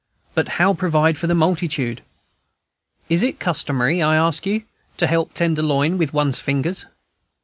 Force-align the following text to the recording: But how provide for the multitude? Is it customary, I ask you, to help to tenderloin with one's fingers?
But 0.33 0.47
how 0.57 0.73
provide 0.73 1.19
for 1.19 1.27
the 1.27 1.35
multitude? 1.35 2.01
Is 3.07 3.21
it 3.21 3.39
customary, 3.39 4.01
I 4.01 4.15
ask 4.15 4.47
you, 4.47 4.63
to 4.97 5.05
help 5.05 5.29
to 5.33 5.35
tenderloin 5.35 5.99
with 5.99 6.11
one's 6.11 6.39
fingers? 6.39 6.87